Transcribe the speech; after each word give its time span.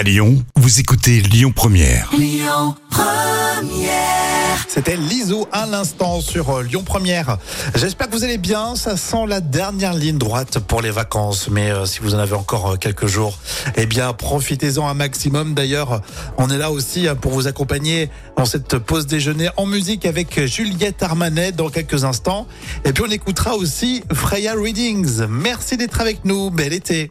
À 0.00 0.02
Lyon, 0.02 0.42
vous 0.56 0.80
écoutez 0.80 1.20
Lyon 1.20 1.52
Première. 1.54 2.10
C'était 4.66 4.96
l'ISO 4.96 5.46
à 5.52 5.66
l'instant 5.66 6.22
sur 6.22 6.48
euh, 6.48 6.62
Lyon 6.62 6.84
Première. 6.84 7.36
J'espère 7.74 8.08
que 8.08 8.16
vous 8.16 8.24
allez 8.24 8.38
bien. 8.38 8.76
Ça 8.76 8.96
sent 8.96 9.26
la 9.28 9.42
dernière 9.42 9.92
ligne 9.92 10.16
droite 10.16 10.58
pour 10.60 10.80
les 10.80 10.90
vacances. 10.90 11.50
Mais 11.50 11.70
euh, 11.70 11.84
si 11.84 12.00
vous 12.00 12.14
en 12.14 12.18
avez 12.18 12.32
encore 12.32 12.70
euh, 12.70 12.76
quelques 12.76 13.08
jours, 13.08 13.38
eh 13.76 13.84
bien, 13.84 14.14
profitez-en 14.14 14.88
un 14.88 14.94
maximum. 14.94 15.52
D'ailleurs, 15.52 16.00
on 16.38 16.48
est 16.48 16.56
là 16.56 16.70
aussi 16.70 17.06
pour 17.20 17.32
vous 17.32 17.46
accompagner 17.46 18.08
dans 18.38 18.46
cette 18.46 18.78
pause 18.78 19.06
déjeuner 19.06 19.50
en 19.58 19.66
musique 19.66 20.06
avec 20.06 20.46
Juliette 20.46 21.02
Armanet 21.02 21.52
dans 21.52 21.68
quelques 21.68 22.04
instants. 22.04 22.46
Et 22.86 22.94
puis, 22.94 23.04
on 23.06 23.10
écoutera 23.10 23.54
aussi 23.54 24.02
Freya 24.14 24.54
Readings. 24.54 25.26
Merci 25.28 25.76
d'être 25.76 26.00
avec 26.00 26.24
nous. 26.24 26.50
Bel 26.50 26.72
été. 26.72 27.10